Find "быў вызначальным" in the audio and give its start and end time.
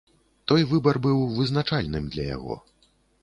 1.05-2.03